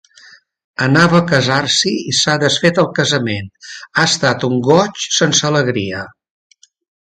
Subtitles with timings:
[0.85, 3.51] Anava a casar-s'hi i s'ha desfet el casament:
[3.91, 6.01] ha estat un goig sense alegria.